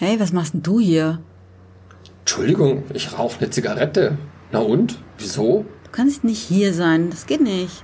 [0.00, 1.18] Hey, was machst denn du hier?
[2.20, 4.16] Entschuldigung, ich rauche eine Zigarette.
[4.52, 4.96] Na und?
[5.18, 5.64] Wieso?
[5.82, 7.10] Du kannst nicht hier sein.
[7.10, 7.82] Das geht nicht.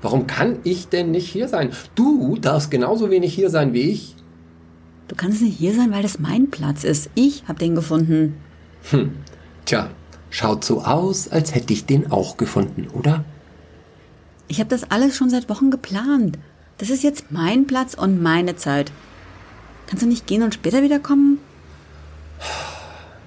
[0.00, 1.72] Warum kann ich denn nicht hier sein?
[1.94, 4.16] Du darfst genauso wenig hier sein wie ich.
[5.08, 7.10] Du kannst nicht hier sein, weil das mein Platz ist.
[7.14, 8.36] Ich hab den gefunden.
[8.90, 9.16] Hm.
[9.66, 9.90] Tja,
[10.30, 13.22] schaut so aus, als hätte ich den auch gefunden, oder?
[14.48, 16.38] Ich habe das alles schon seit Wochen geplant.
[16.78, 18.92] Das ist jetzt mein Platz und meine Zeit.
[19.88, 21.38] Kannst du nicht gehen und später wiederkommen?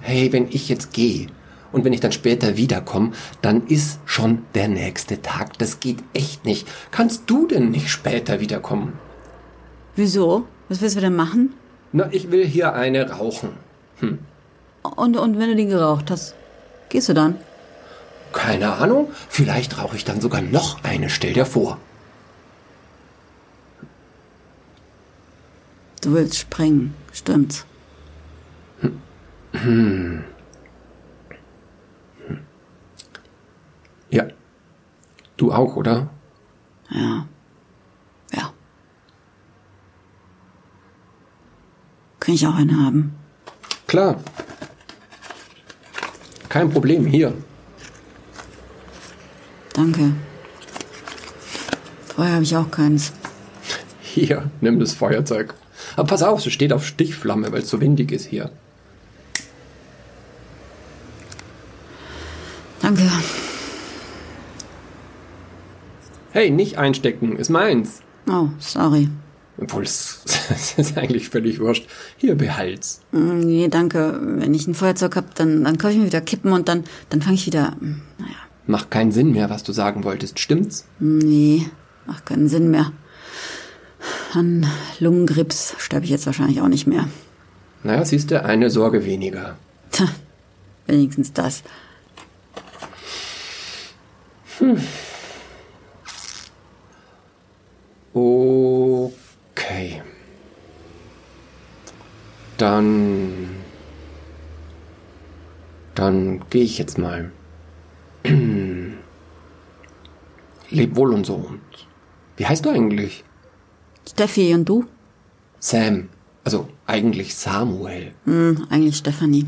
[0.06, 1.28] Hey, wenn ich jetzt gehe
[1.72, 5.58] und wenn ich dann später wiederkomme, dann ist schon der nächste Tag.
[5.58, 6.68] Das geht echt nicht.
[6.90, 8.92] Kannst du denn nicht später wiederkommen?
[9.96, 10.46] Wieso?
[10.68, 11.54] Was willst du denn machen?
[11.92, 13.52] Na, ich will hier eine rauchen.
[14.00, 14.18] Hm.
[14.82, 16.34] Und, und wenn du den geraucht hast,
[16.90, 17.38] gehst du dann?
[18.34, 19.08] Keine Ahnung.
[19.30, 21.08] Vielleicht rauche ich dann sogar noch eine.
[21.08, 21.78] Stell dir vor.
[26.02, 27.64] Du willst springen, stimmt's?
[28.80, 29.00] Hm.
[34.10, 34.24] Ja.
[35.36, 36.10] Du auch, oder?
[36.90, 37.26] Ja.
[38.32, 38.52] Ja.
[42.18, 43.14] Kann ich auch einen haben?
[43.86, 44.20] Klar.
[46.48, 47.32] Kein Problem, hier.
[49.72, 50.12] Danke.
[52.14, 53.12] Vorher habe ich auch keins.
[54.00, 55.54] Hier, nimm das Feuerzeug.
[55.96, 58.50] Aber pass auf, es steht auf Stichflamme, weil es so windig ist hier.
[62.80, 63.10] Danke.
[66.34, 68.00] Hey, nicht einstecken, ist meins.
[68.28, 69.08] Oh, sorry.
[69.56, 71.86] Obwohl, es ist eigentlich völlig wurscht.
[72.16, 73.02] Hier, behalt's.
[73.12, 74.18] Mm, Nee, danke.
[74.20, 77.22] Wenn ich ein Feuerzeug hab, dann, dann kaufe ich mir wieder Kippen und dann, dann
[77.22, 77.70] fange ich wieder.
[77.78, 78.34] mm, Naja.
[78.66, 80.86] Macht keinen Sinn mehr, was du sagen wolltest, stimmt's?
[80.98, 81.66] Nee,
[82.06, 82.90] macht keinen Sinn mehr.
[84.32, 84.66] An
[84.98, 87.08] Lungenkrebs sterbe ich jetzt wahrscheinlich auch nicht mehr.
[87.84, 89.56] Naja, siehst du, eine Sorge weniger.
[89.92, 90.08] Tja,
[90.88, 91.62] wenigstens das.
[98.14, 100.02] Okay.
[102.56, 103.50] Dann.
[105.94, 107.30] Dann gehe ich jetzt mal.
[110.70, 111.34] Leb wohl und so.
[111.34, 111.60] Und
[112.36, 113.24] wie heißt du eigentlich?
[114.08, 114.86] Steffi und du?
[115.58, 116.08] Sam.
[116.44, 118.14] Also eigentlich Samuel.
[118.24, 119.46] Hm, eigentlich Stefanie.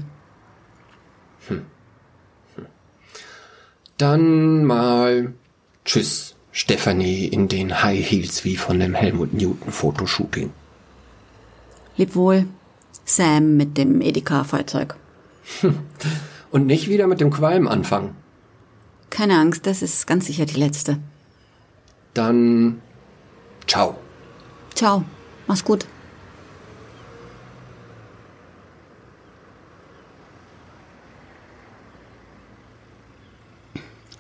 [3.99, 5.33] Dann mal
[5.87, 10.55] Tschüss, Stephanie in den High Heels wie von dem Helmut Newton Fotoshooting.
[11.99, 12.47] Leb wohl.
[13.05, 14.97] Sam mit dem Edeka-Feuerzeug.
[16.51, 18.17] Und nicht wieder mit dem Qualm anfangen.
[19.11, 20.99] Keine Angst, das ist ganz sicher die letzte.
[22.15, 22.81] Dann
[23.67, 23.99] ciao.
[24.75, 25.05] Ciao,
[25.47, 25.85] mach's gut.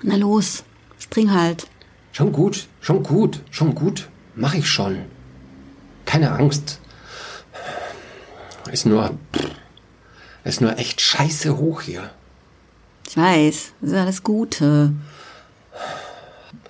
[0.03, 0.65] Na los,
[0.99, 1.67] spring halt.
[2.17, 4.09] Schon gut, schon gut, schon gut.
[4.37, 5.03] Mach ich schon.
[6.07, 6.81] Keine Angst.
[8.73, 9.19] Ist nur.
[10.43, 12.09] Ist nur echt scheiße hoch hier.
[13.07, 14.95] Ich weiß, das ist alles Gute.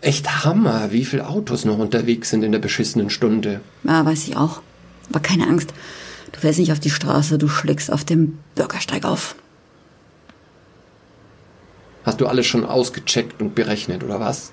[0.01, 3.61] Echt Hammer, wie viele Autos noch unterwegs sind in der beschissenen Stunde.
[3.85, 4.63] Ja, weiß ich auch.
[5.11, 5.73] Aber keine Angst.
[6.33, 9.37] Du fährst nicht auf die Straße, du schlägst auf dem Bürgersteig auf.
[12.03, 14.51] Hast du alles schon ausgecheckt und berechnet, oder was?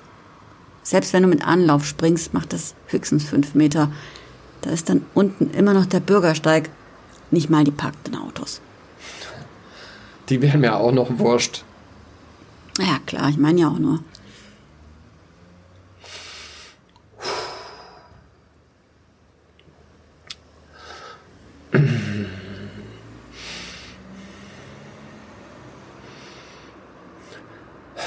[0.84, 3.92] Selbst wenn du mit Anlauf springst, macht das höchstens fünf Meter.
[4.62, 6.70] Da ist dann unten immer noch der Bürgersteig.
[7.32, 8.62] Nicht mal die parkenden Autos.
[10.30, 11.64] Die wären mir auch noch wurscht.
[12.80, 14.00] Ja, klar, ich meine ja auch nur.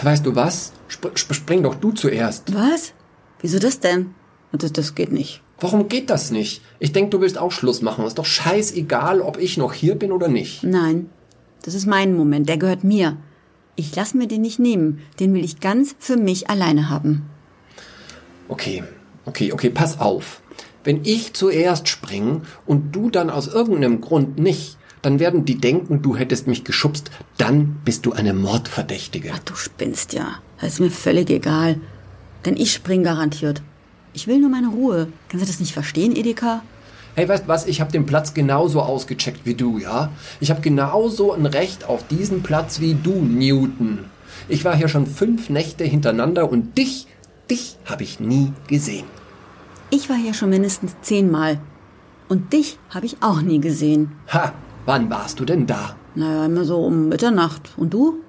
[0.03, 0.73] Weißt du was?
[1.15, 2.55] Sp sp spring doch du zuerst.
[2.55, 2.93] Was?
[3.41, 4.15] Wieso das denn?
[4.53, 5.43] Das, das geht nicht.
[5.61, 6.63] Warum geht das nicht?
[6.79, 8.05] Ich denk, du willst auch Schluss machen.
[8.07, 10.63] Ist doch scheißegal, ob ich noch hier bin oder nicht.
[10.63, 11.11] Nein,
[11.63, 13.17] das ist mein Moment, der gehört mir.
[13.75, 15.01] Ich lass mir den nicht nehmen.
[15.21, 17.29] Den will ich ganz für mich alleine haben.
[18.49, 18.85] Okay,
[19.25, 20.41] okay, okay, pass auf.
[20.85, 26.01] Wenn ich zuerst spring und du dann aus irgendeinem Grund nicht, dann werden die denken,
[26.01, 27.11] du hättest mich geschubst.
[27.37, 29.33] Dann bist du eine Mordverdächtige.
[29.35, 30.41] Ach, du spinnst ja.
[30.61, 31.81] Das ist mir völlig egal.
[32.45, 33.63] Denn ich spring garantiert.
[34.13, 35.09] Ich will nur meine Ruhe.
[35.29, 36.63] Kannst du das nicht verstehen, Edeka?
[37.15, 37.67] Hey, weißt was?
[37.67, 40.11] Ich habe den Platz genauso ausgecheckt wie du, ja?
[40.41, 44.05] Ich habe genauso ein Recht auf diesen Platz wie du, Newton.
[44.49, 47.07] Ich war hier schon fünf Nächte hintereinander und dich,
[47.51, 49.07] dich habe ich nie gesehen.
[49.91, 51.59] Ich war hier schon mindestens zehnmal.
[52.29, 54.13] Und dich habe ich auch nie gesehen.
[54.33, 54.53] Ha,
[54.87, 55.97] Wann warst du denn da?
[56.15, 57.73] Naja, immer so um Mitternacht.
[57.77, 58.21] Und du?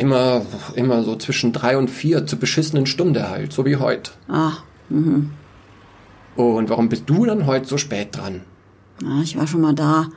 [0.00, 0.42] Immer,
[0.76, 4.12] immer so zwischen drei und vier zur beschissenen Stunde halt, so wie heute.
[4.28, 4.52] Ah,
[4.88, 8.40] Und warum bist du dann heute so spät dran?
[9.02, 10.08] ja, ich war schon mal da.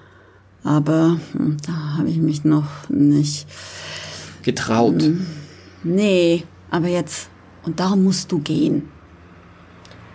[0.64, 3.46] Aber hm, da habe ich mich noch nicht.
[4.42, 5.04] Getraut.
[5.84, 7.30] Nee, aber jetzt.
[7.64, 8.88] Und darum musst du gehen.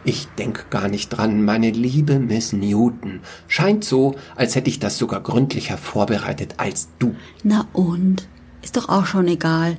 [0.04, 3.20] Ich denk gar nicht dran, meine liebe Miss Newton.
[3.48, 7.14] Scheint so, als hätte ich das sogar gründlicher vorbereitet als du.
[7.42, 8.26] Na und?
[8.62, 9.76] Ist doch auch schon egal.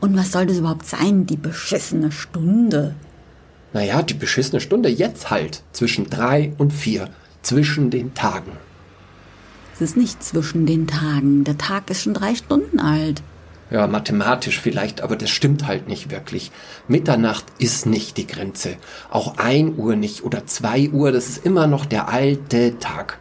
[0.00, 2.94] Und was soll das überhaupt sein, die beschissene Stunde?
[3.72, 5.62] Naja, die beschissene Stunde jetzt halt.
[5.72, 7.10] Zwischen drei und vier.
[7.42, 8.52] Zwischen den Tagen.
[9.74, 11.44] Es ist nicht zwischen den Tagen.
[11.44, 13.22] Der Tag ist schon drei Stunden alt.
[13.70, 16.50] Ja, mathematisch vielleicht, aber das stimmt halt nicht wirklich.
[16.88, 18.76] Mitternacht ist nicht die Grenze.
[19.10, 23.18] Auch ein Uhr nicht oder zwei Uhr, das ist immer noch der alte Tag.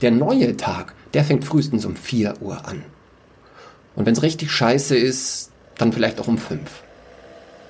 [0.00, 2.82] Der neue Tag, der fängt frühestens um vier Uhr an.
[3.96, 6.82] Und wenn's richtig scheiße ist, dann vielleicht auch um fünf.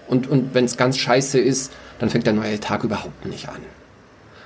[0.08, 3.60] Und, und wenn's ganz scheiße ist, dann fängt der neue Tag überhaupt nicht an.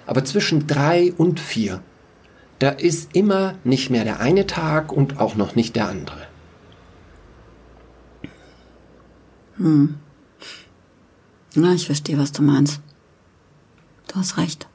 [0.06, 1.82] Aber zwischen drei und vier,
[2.58, 6.26] da ist immer nicht mehr der eine Tag und auch noch nicht der andere.
[11.54, 12.80] Na, ich verstehe, was du meinst.
[14.08, 14.68] Du hast recht.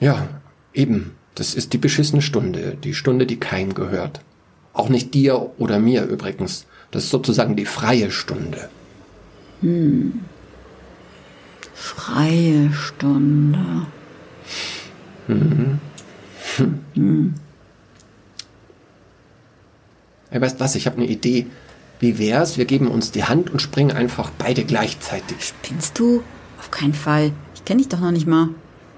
[0.00, 0.28] Ja,
[0.72, 1.14] eben.
[1.34, 4.20] Das ist die beschissene Stunde, die Stunde, die keinem gehört.
[4.78, 6.66] Auch nicht dir oder mir übrigens.
[6.92, 8.68] Das ist sozusagen die freie Stunde.
[11.74, 13.58] Freie Stunde.
[20.30, 21.48] Hey, weißt was, ich habe eine Idee.
[21.98, 25.42] Wie wär's, wir geben uns die Hand und springen einfach beide gleichzeitig.
[25.42, 26.22] Spinnst du?
[26.60, 27.32] Auf keinen Fall.
[27.56, 28.50] Ich kenne dich doch noch nicht mal.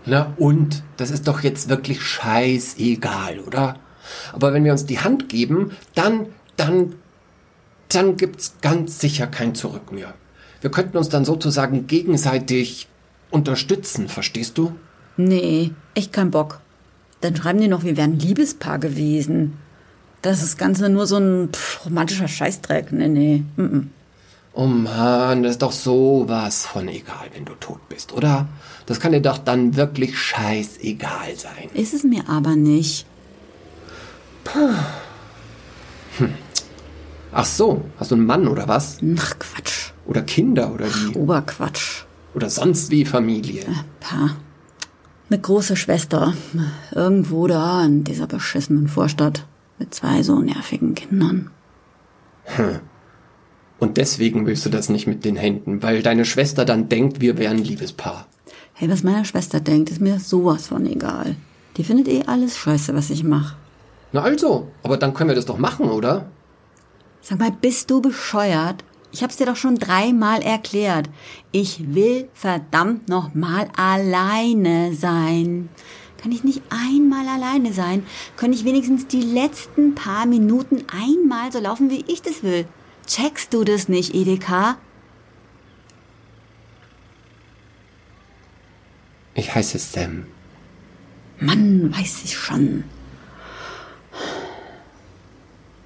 [0.05, 0.83] Na und?
[0.99, 3.77] Das ist doch jetzt wirklich scheißegal, oder?
[4.33, 6.27] Aber wenn wir uns die Hand geben, dann,
[6.57, 6.95] dann,
[7.89, 10.15] dann gibt's ganz sicher kein Zurück mehr.
[10.61, 12.89] Wir könnten uns dann sozusagen gegenseitig
[13.31, 14.73] unterstützen, verstehst du?
[15.17, 16.61] Nee, echt kein Bock.
[17.21, 19.59] Dann schreiben die noch, wir wären Liebespaar gewesen.
[20.23, 22.93] Das ist das Ganze nur so ein pff, romantischer Scheißdreck.
[22.93, 23.43] Nee, nee.
[23.57, 23.87] Mm -mm.
[24.53, 28.49] Oh Mann, das ist doch sowas von egal, wenn du tot bist, oder?
[28.87, 31.71] Das kann dir doch dann wirklich scheißegal sein.
[31.75, 33.07] Ist es mir aber nicht.
[37.33, 38.99] Ach so, hast du einen Mann oder was?
[39.19, 39.93] Ach, Quatsch.
[40.07, 41.17] Oder Kinder oder wie?
[41.17, 42.05] Oberquatsch.
[42.35, 43.65] Oder sonst wie Familie?
[44.01, 44.37] Pa.
[45.29, 46.35] Eine große Schwester.
[46.93, 49.47] Irgendwo da in dieser beschissenen Vorstadt.
[49.79, 51.51] Mit zwei so nervigen Kindern.
[53.79, 57.39] Und deswegen willst du das nicht mit den Händen, weil deine Schwester dann denkt, wir
[57.39, 58.27] wären ein Liebespaar.
[58.75, 61.37] Hey, was meine Schwester denkt, ist mir sowas von egal.
[61.77, 63.57] Die findet eh alles scheiße, was ich mache.
[64.13, 66.31] Na also, aber dann können wir das doch machen, oder?
[67.21, 68.85] Sag mal, bist du bescheuert?
[69.13, 71.11] Ich hab's dir doch schon dreimal erklärt.
[71.53, 75.69] Ich will verdammt noch mal alleine sein.
[76.21, 78.05] Kann ich nicht einmal alleine sein?
[78.37, 82.67] Kann ich wenigstens die letzten paar Minuten einmal so laufen, wie ich das will?
[83.07, 84.77] Checkst du das nicht, Edeka?
[89.35, 90.27] Ich heiße Sam.
[91.41, 92.85] Mann, weiß ich schon.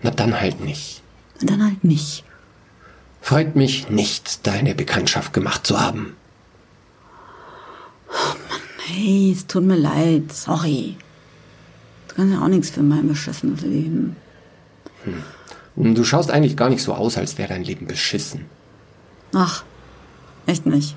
[0.04, 1.02] Na dann halt nicht.
[1.40, 2.24] Und dann halt nicht.
[3.22, 6.14] Freut mich nicht, deine Bekanntschaft gemacht zu haben.
[8.86, 10.30] Hey, es tut mir leid.
[10.30, 10.96] Sorry.
[12.08, 14.16] Du kannst ja auch nichts für mein beschissenes Leben.
[15.74, 18.44] Du schaust eigentlich gar nicht so aus, als wäre dein Leben beschissen.
[19.32, 19.64] Ach,
[20.44, 20.96] echt nicht.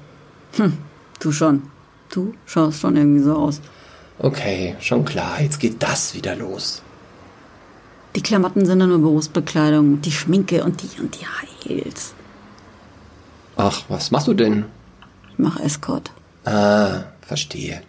[0.58, 0.78] Hm,
[1.22, 1.64] du schon.
[2.10, 3.62] Du schaust schon irgendwie so aus.
[4.20, 6.82] Okay, schon klar, jetzt geht das wieder los.
[8.18, 12.16] Die Klamotten sind nur Berufsbekleidung, die Schminke und die und die Heils.
[13.56, 14.66] Ach, was machst du denn?
[15.30, 16.12] Ich mach Escort.
[16.44, 17.84] Ah, verstehe.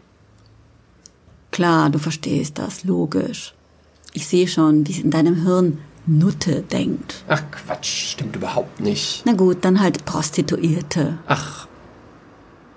[1.50, 3.54] Klar, du verstehst das, logisch.
[4.12, 7.24] Ich sehe schon, wie es in deinem Hirn Nutte denkt.
[7.26, 9.22] Ach Quatsch, stimmt überhaupt nicht.
[9.24, 11.16] Na gut, dann halt Prostituierte.
[11.26, 11.66] Ach,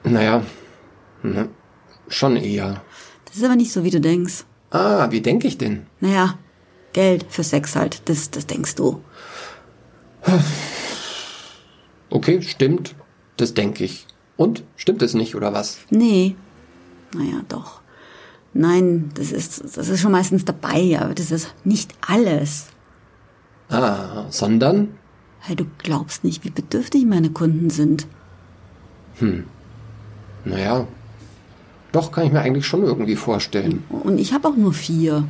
[0.05, 0.45] naja,
[1.21, 1.49] ne,
[2.07, 2.81] schon eher.
[3.25, 4.45] Das ist aber nicht so, wie du denkst.
[4.69, 5.85] Ah, wie denke ich denn?
[5.99, 6.37] Naja,
[6.93, 9.01] Geld für Sex halt, das, das denkst du.
[12.09, 12.95] Okay, stimmt,
[13.37, 14.05] das denke ich.
[14.37, 15.79] Und, stimmt es nicht, oder was?
[15.89, 16.35] Nee.
[17.13, 17.81] Naja, doch.
[18.53, 22.67] Nein, das ist, das ist schon meistens dabei, aber das ist nicht alles.
[23.69, 24.89] Ah, sondern?
[25.39, 28.07] Hey, du glaubst nicht, wie bedürftig meine Kunden sind.
[30.43, 30.87] Naja,
[31.91, 33.83] doch kann ich mir eigentlich schon irgendwie vorstellen.
[33.89, 35.23] Und ich habe auch nur vier.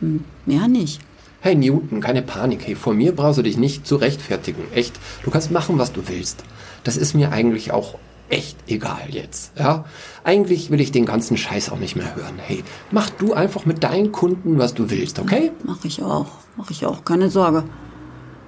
[0.00, 1.00] Hm, mehr nicht.
[1.46, 2.66] Hey Newton, keine Panik.
[2.66, 4.64] Hey, vor mir brauchst du dich nicht zu rechtfertigen.
[4.74, 4.98] Echt.
[5.22, 6.42] Du kannst machen, was du willst.
[6.82, 9.56] Das ist mir eigentlich auch echt egal jetzt.
[9.56, 9.84] Ja?
[10.24, 12.34] Eigentlich will ich den ganzen Scheiß auch nicht mehr hören.
[12.38, 15.52] Hey, mach du einfach mit deinen Kunden, was du willst, okay?
[15.62, 16.32] Mach ich auch.
[16.56, 17.04] Mach ich auch.
[17.04, 17.62] Keine Sorge.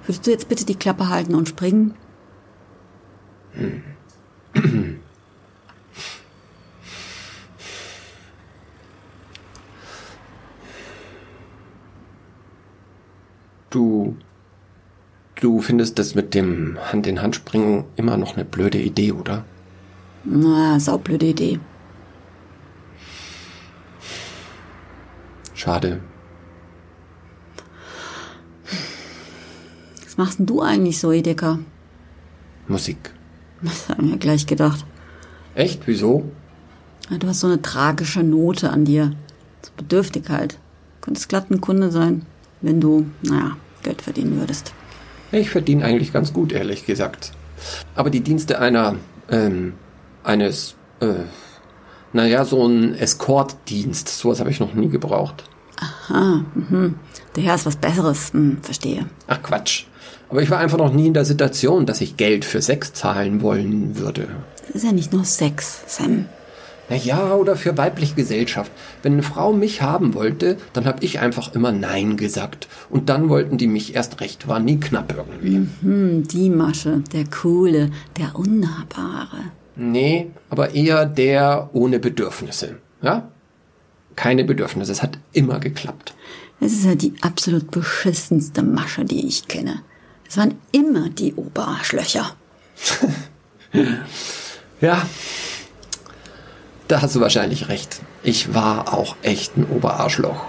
[0.03, 1.93] Würdest du jetzt bitte die Klappe halten und springen?
[3.53, 3.81] Hm.
[13.69, 14.17] Du.
[15.39, 19.45] Du findest das mit dem Hand in Hand springen immer noch eine blöde Idee, oder?
[20.25, 21.59] Na, saublöde Idee.
[25.53, 26.01] Schade.
[30.03, 31.59] Was machst denn du eigentlich so, Edeka?
[32.67, 33.11] Musik.
[33.61, 34.85] Das haben wir gleich gedacht.
[35.55, 35.85] Echt?
[35.85, 36.31] Wieso?
[37.09, 39.13] Du hast so eine tragische Note an dir.
[39.61, 40.57] So Bedürftigkeit.
[41.01, 42.25] Könntest glatt ein Kunde sein,
[42.61, 44.73] wenn du, naja, Geld verdienen würdest.
[45.31, 47.31] Ich verdiene eigentlich ganz gut, ehrlich gesagt.
[47.95, 48.95] Aber die Dienste einer,
[49.29, 49.73] ähm,
[50.23, 51.25] eines, äh,
[52.13, 55.43] naja, so ein Escortdienst, sowas habe ich noch nie gebraucht.
[55.77, 56.95] Aha, mhm.
[57.35, 59.05] Der Herr ist was Besseres, hm, verstehe.
[59.27, 59.85] Ach Quatsch.
[60.29, 63.41] Aber ich war einfach noch nie in der Situation, dass ich Geld für Sex zahlen
[63.41, 64.27] wollen würde.
[64.67, 66.25] Das ist ja nicht nur Sex, Sam.
[66.89, 68.71] Na ja, oder für weibliche Gesellschaft.
[69.03, 72.67] Wenn eine Frau mich haben wollte, dann habe ich einfach immer Nein gesagt.
[72.89, 74.47] Und dann wollten die mich erst recht.
[74.47, 75.67] War nie knapp irgendwie.
[75.81, 79.51] Mhm, die Masche, der Coole, der Unnahbare.
[79.75, 82.77] Nee, aber eher der ohne Bedürfnisse.
[83.01, 83.29] Ja?
[84.15, 84.91] Keine Bedürfnisse.
[84.91, 86.15] Es hat immer geklappt.
[86.59, 89.81] Es ist ja die absolut beschissenste Masche, die ich kenne.
[90.27, 92.35] Es waren immer die Oberarschlöcher.
[94.81, 95.01] ja,
[96.89, 98.01] da hast du wahrscheinlich recht.
[98.23, 100.45] Ich war auch echt ein Oberarschloch.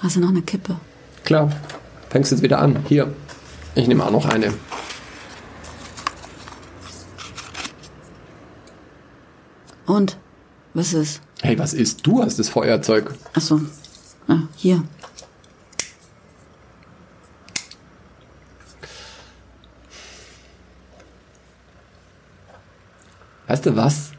[0.00, 0.76] Hast du noch eine Kippe?
[1.24, 1.50] Klar.
[2.08, 2.84] Fängst jetzt wieder an.
[2.88, 3.12] Hier.
[3.74, 4.54] Ich nehme auch noch eine.
[9.86, 10.16] Und?
[10.72, 11.20] Was ist?
[11.42, 12.06] Hey, was ist?
[12.06, 13.14] Du hast das Feuerzeug.
[13.32, 13.60] Ach so.
[14.28, 14.84] Ah, hier.
[23.54, 24.10] Weißt du was?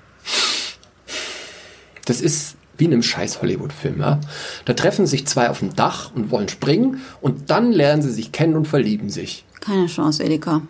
[2.06, 4.22] Das ist wie in einem scheiß Hollywood-Film, ja?
[4.64, 8.32] Da treffen sich zwei auf dem Dach und wollen springen und dann lernen sie sich
[8.32, 9.44] kennen und verlieben sich.
[9.60, 10.62] Keine Chance, Edeka.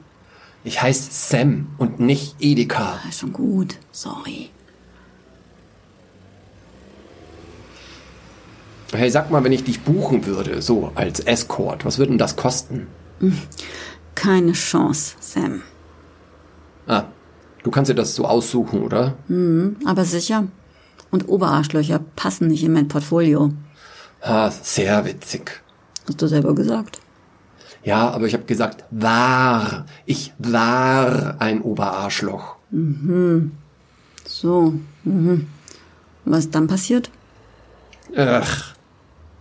[0.64, 3.00] Ich heiße Sam und nicht Edeka.
[3.06, 3.76] Ja, schon gut.
[3.92, 4.50] Sorry.
[8.94, 12.36] Hey, sag mal, wenn ich dich buchen würde, so als Escort, was würde denn das
[12.36, 12.88] kosten?
[14.16, 15.62] Keine Chance, Sam.
[16.88, 17.04] Ah,
[17.66, 19.16] du kannst dir das so aussuchen, oder?
[19.28, 20.48] Mhm, aber sicher.
[21.10, 23.52] Und Oberarschlöcher passen nicht in mein Portfolio.
[24.22, 25.64] Ah, sehr witzig.
[26.08, 27.00] Hast du selber gesagt.
[27.84, 29.86] Ja, aber ich habe gesagt, war.
[30.06, 32.56] Ich war ein Oberarschloch.
[32.70, 33.52] Mhm.
[34.28, 34.76] So.
[35.04, 35.48] Mhm.
[36.24, 37.10] Was dann passiert?
[38.16, 38.76] Ach,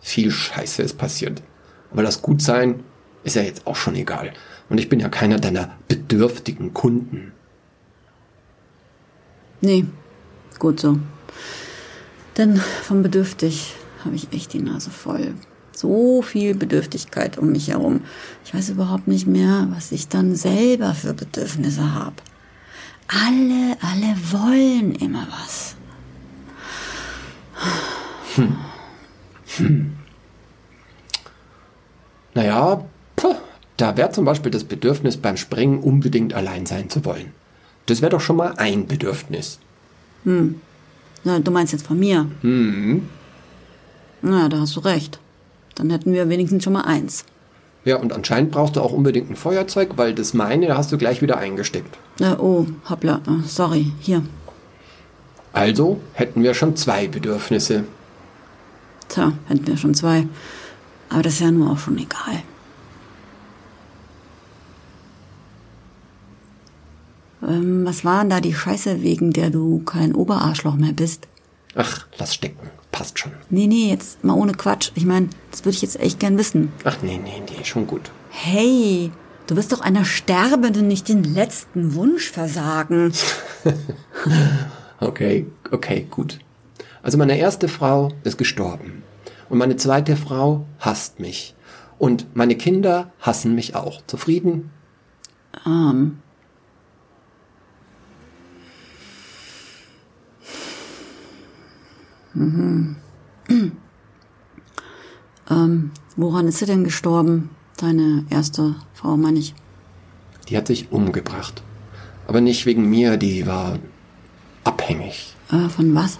[0.00, 1.42] viel Scheiße ist passiert.
[1.90, 2.80] Aber das Gutsein
[3.22, 4.32] ist ja jetzt auch schon egal.
[4.70, 7.32] Und ich bin ja keiner deiner bedürftigen Kunden.
[9.64, 9.86] Nee,
[10.58, 10.98] gut so.
[12.36, 15.32] Denn vom Bedürftig habe ich echt die Nase voll.
[15.74, 18.02] So viel Bedürftigkeit um mich herum.
[18.44, 22.16] Ich weiß überhaupt nicht mehr, was ich dann selber für Bedürfnisse habe.
[23.08, 25.76] Alle, alle wollen immer was.
[28.34, 28.56] Hm.
[29.56, 29.96] Hm.
[32.34, 32.84] Naja,
[33.16, 33.34] puh,
[33.78, 37.32] da wäre zum Beispiel das Bedürfnis beim Springen unbedingt allein sein zu wollen.
[37.86, 39.58] Das wäre doch schon mal ein Bedürfnis.
[40.24, 40.60] Hm.
[41.24, 42.26] Na, du meinst jetzt von mir?
[42.40, 43.08] Hm.
[44.22, 45.18] Na, da hast du recht.
[45.74, 47.24] Dann hätten wir wenigstens schon mal eins.
[47.84, 51.20] Ja, und anscheinend brauchst du auch unbedingt ein Feuerzeug, weil das meine hast du gleich
[51.20, 51.98] wieder eingesteckt.
[52.20, 54.22] Äh, oh, hoppla, äh, sorry, hier.
[55.52, 57.84] Also hätten wir schon zwei Bedürfnisse.
[59.08, 60.26] Tja, hätten wir schon zwei.
[61.10, 62.42] Aber das ist ja nur auch schon egal.
[67.46, 71.28] Ähm, was war denn da die Scheiße, wegen der du kein Oberarschloch mehr bist?
[71.74, 72.70] Ach, lass stecken.
[72.92, 73.32] Passt schon.
[73.50, 74.92] Nee, nee, jetzt mal ohne Quatsch.
[74.94, 76.72] Ich meine, das würde ich jetzt echt gern wissen.
[76.84, 78.12] Ach, nee, nee, nee, schon gut.
[78.30, 79.10] Hey,
[79.48, 83.12] du wirst doch einer Sterbenden nicht den letzten Wunsch versagen.
[85.00, 86.38] okay, okay, gut.
[87.02, 89.02] Also meine erste Frau ist gestorben.
[89.48, 91.54] Und meine zweite Frau hasst mich.
[91.98, 94.02] Und meine Kinder hassen mich auch.
[94.06, 94.70] Zufrieden?
[95.66, 96.18] Ähm.
[105.50, 107.50] Ähm, woran ist sie denn gestorben?
[107.76, 109.54] Deine erste Frau, meine ich.
[110.48, 111.62] Die hat sich umgebracht.
[112.26, 113.78] Aber nicht wegen mir, die war
[114.62, 115.34] abhängig.
[115.50, 116.18] Äh, von was?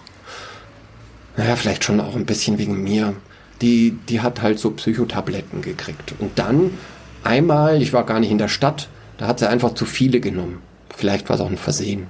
[1.37, 3.14] Naja, vielleicht schon auch ein bisschen wegen mir.
[3.62, 6.14] Die, die hat halt so Psychotabletten gekriegt.
[6.18, 6.71] Und dann
[7.23, 10.59] einmal, ich war gar nicht in der Stadt, da hat sie einfach zu viele genommen.
[10.94, 12.06] Vielleicht war es auch ein Versehen.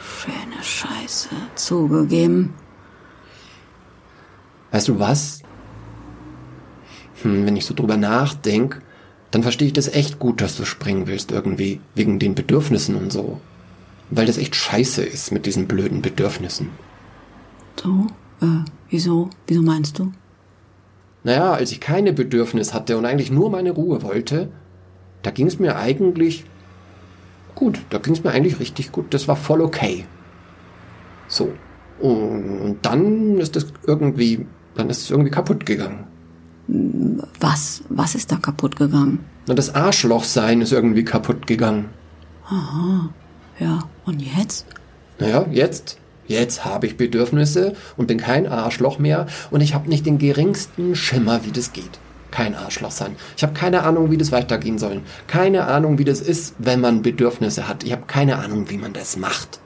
[0.00, 1.28] Schöne Scheiße.
[1.54, 2.54] Zugegeben.
[4.70, 5.42] Weißt du was?
[7.22, 8.82] Hm, wenn ich so drüber nachdenk,
[9.30, 11.80] dann verstehe ich das echt gut, dass du springen willst irgendwie.
[11.94, 13.40] Wegen den Bedürfnissen und so.
[14.10, 16.70] Weil das echt scheiße ist mit diesen blöden Bedürfnissen.
[17.80, 18.06] So?
[18.40, 19.30] Äh, wieso?
[19.46, 20.12] Wieso meinst du?
[21.22, 24.50] Naja, als ich keine Bedürfnis hatte und eigentlich nur meine Ruhe wollte,
[25.22, 26.44] da ging es mir eigentlich
[27.54, 27.80] gut.
[27.90, 29.12] Da ging es mir eigentlich richtig gut.
[29.12, 30.06] Das war voll okay.
[31.28, 31.52] So.
[32.00, 36.04] Und dann ist es irgendwie, dann ist es irgendwie kaputt gegangen.
[37.40, 37.82] Was?
[37.88, 39.24] Was ist da kaputt gegangen?
[39.48, 41.86] Und das Arschlochsein ist irgendwie kaputt gegangen.
[43.58, 44.66] Ja, und jetzt?
[45.18, 50.06] Naja, jetzt, jetzt habe ich Bedürfnisse und bin kein Arschloch mehr und ich habe nicht
[50.06, 51.98] den geringsten Schimmer, wie das geht.
[52.30, 53.16] Kein Arschloch sein.
[53.36, 55.00] Ich habe keine Ahnung, wie das weitergehen soll.
[55.26, 57.82] Keine Ahnung, wie das ist, wenn man Bedürfnisse hat.
[57.82, 59.60] Ich habe keine Ahnung, wie man das macht.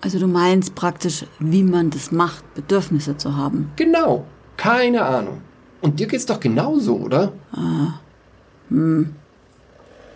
[0.00, 3.70] Also du meinst praktisch, wie man das macht, Bedürfnisse zu haben.
[3.76, 4.24] Genau.
[4.56, 5.42] Keine Ahnung.
[5.80, 7.32] Und dir geht's doch genauso, oder?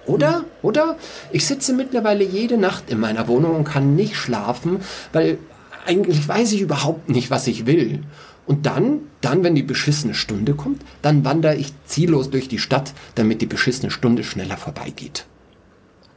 [0.06, 0.44] Oder?
[0.62, 0.96] Oder?
[1.32, 4.80] Ich sitze mittlerweile jede Nacht in meiner Wohnung und kann nicht schlafen,
[5.12, 5.38] weil
[5.86, 8.02] eigentlich weiß ich überhaupt nicht, was ich will.
[8.46, 12.92] Und dann, dann, wenn die beschissene Stunde kommt, dann wandere ich ziellos durch die Stadt,
[13.14, 15.26] damit die beschissene Stunde schneller vorbeigeht.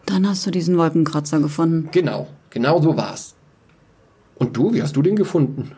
[0.05, 1.89] Dann hast du diesen Wolkenkratzer gefunden.
[1.91, 3.35] Genau, genau so war's.
[4.39, 5.71] Und du, wie hast du den gefunden?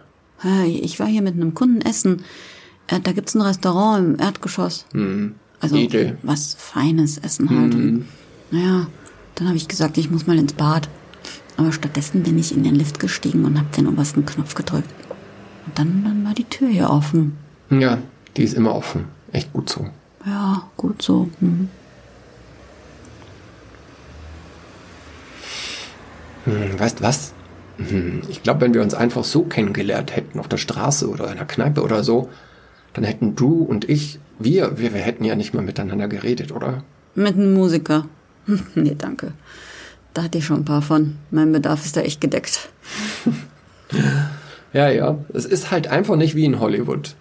[0.66, 2.24] Ich war hier mit einem Kunden essen.
[2.88, 4.86] Äh, da gibt's ein Restaurant im Erdgeschoss.
[5.60, 6.18] Also Edel.
[6.24, 7.76] was Feines essen halt.
[7.76, 8.06] Und,
[8.52, 8.88] naja,
[9.36, 10.88] dann habe ich gesagt, ich muss mal ins Bad.
[11.58, 14.90] Aber stattdessen bin ich in den Lift gestiegen und habe den obersten Knopf gedrückt.
[15.66, 17.38] Und dann, dann war die Tür hier offen.
[17.70, 17.98] Ja,
[18.38, 19.06] die ist immer offen.
[19.34, 19.88] Echt gut so.
[20.26, 21.30] Ja, gut so.
[21.42, 21.70] Mhm.
[26.46, 27.34] Hm, weißt was?
[27.88, 31.38] Hm, Ich glaube, wenn wir uns einfach so kennengelernt hätten, auf der Straße oder in
[31.38, 32.30] der Kneipe oder so,
[32.94, 36.84] dann hätten du und ich, wir, wir, wir hätten ja nicht mal miteinander geredet, oder?
[37.16, 38.08] Mit einem Musiker.
[38.76, 39.34] nee, danke.
[40.14, 41.18] Da hatte ich schon ein paar von.
[41.32, 42.70] Mein Bedarf ist da echt gedeckt.
[44.72, 45.18] Ja, ja.
[45.34, 47.16] Es ist halt einfach nicht wie in Hollywood.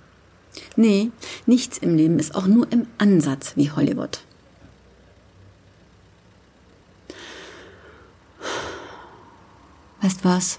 [0.77, 1.11] Nee,
[1.47, 4.21] nichts im Leben ist auch nur im Ansatz wie Hollywood.
[10.01, 10.59] Weißt was?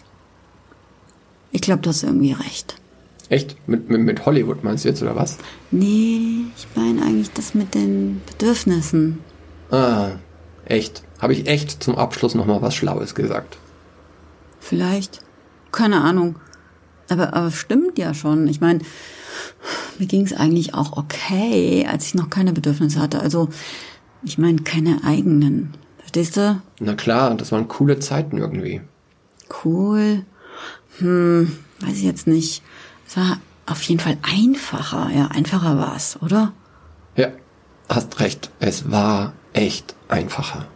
[1.52, 2.76] Ich glaube, du hast irgendwie recht.
[3.30, 3.56] Echt?
[3.68, 5.38] Mit, mit, mit Hollywood meinst du jetzt, oder was?
[5.72, 9.20] Nee, ich meine eigentlich das mit den Bedürfnissen.
[9.72, 10.12] Ah,
[10.66, 11.04] echt.
[11.20, 13.58] Habe ich echt zum Abschluss nochmal was Schlaues gesagt.
[14.60, 15.20] Vielleicht.
[15.72, 16.38] Keine Ahnung.
[17.10, 18.48] Aber, aber stimmt ja schon.
[18.48, 18.80] Ich meine,
[20.00, 23.20] mir ging es eigentlich auch okay, als ich noch keine Bedürfnisse hatte.
[23.20, 23.50] Also,
[24.24, 25.74] ich meine, keine eigenen.
[25.98, 26.62] Verstehst du?
[26.80, 28.82] Na klar, das waren coole Zeiten irgendwie.
[29.64, 30.26] Cool.
[31.00, 32.62] Hm, weiß ich jetzt nicht.
[33.08, 35.10] Es war auf jeden Fall einfacher.
[35.14, 36.54] Ja, einfacher war es, oder?
[37.16, 37.30] Ja,
[37.88, 38.52] hast recht.
[38.60, 40.68] Es war echt einfacher.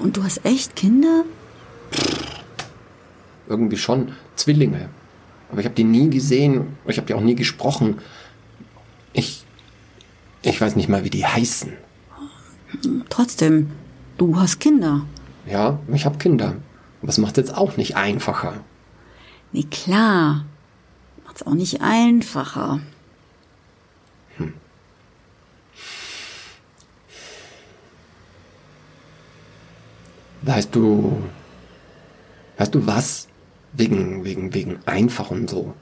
[0.00, 1.24] Und du hast echt Kinder?
[3.46, 4.12] Irgendwie schon.
[4.36, 4.88] Zwillinge.
[5.50, 6.76] Aber ich habe die nie gesehen.
[6.86, 7.98] Ich habe die auch nie gesprochen.
[10.44, 10.60] Ich.
[10.60, 11.72] Weiß nicht mal, wie die heißen.
[13.08, 13.70] Trotzdem,
[14.18, 15.06] du hast Kinder.
[15.46, 16.56] Ja, ich habe Kinder.
[17.00, 18.54] Aber es macht jetzt auch nicht einfacher.
[19.52, 20.44] Nee, klar.
[21.24, 22.80] Macht's auch nicht einfacher.
[30.42, 31.22] Weißt du.
[32.58, 33.28] Weißt du was?
[33.72, 35.74] Wegen, wegen, wegen einfach und so.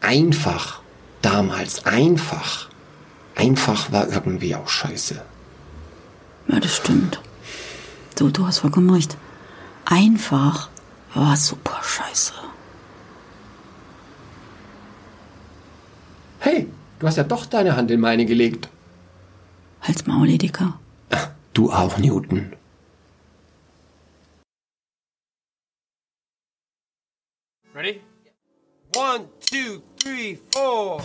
[0.00, 0.80] Einfach.
[1.20, 1.84] Damals.
[1.84, 2.70] Einfach.
[3.34, 5.22] Einfach war irgendwie auch scheiße.
[6.48, 7.20] Ja, das stimmt.
[8.16, 9.16] Du, du hast vollkommen recht.
[9.84, 10.68] Einfach
[11.14, 12.32] war super scheiße.
[16.38, 16.68] Hey,
[16.98, 18.68] du hast ja doch deine Hand in meine gelegt.
[19.80, 20.78] Halt's Maul, Edeka.
[21.52, 22.52] Du auch, Newton.
[27.74, 28.00] Ready?
[28.96, 31.02] One, two, three, four.